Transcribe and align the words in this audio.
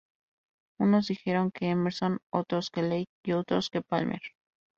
Unos 0.79 1.05
dijeron 1.09 1.51
que 1.51 1.69
Emerson, 1.69 2.21
otros 2.31 2.71
que 2.71 2.81
Lake, 2.81 3.09
y 3.23 3.33
otros 3.33 3.69
que 3.69 3.83
Palmer. 3.83 4.21